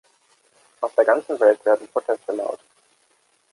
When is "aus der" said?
0.81-1.05